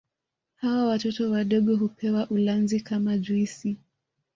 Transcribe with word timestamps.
Hata 0.55 0.85
watoto 0.85 1.31
wadogo 1.31 1.75
hupewa 1.75 2.27
ulanzi 2.29 2.79
kama 2.79 3.17
juisi 3.17 3.77